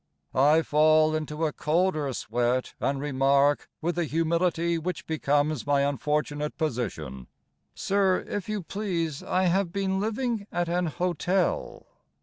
[0.33, 6.57] I fall into a colder sweat And remark, With a humility Which becomes my unfortunate
[6.57, 7.27] position,
[7.75, 11.85] "Sir, if you please, I have been living at an hotel."